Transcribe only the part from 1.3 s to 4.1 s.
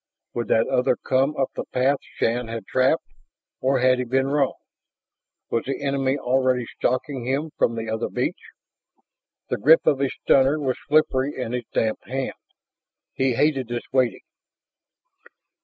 up the path Shann had trapped? Or had he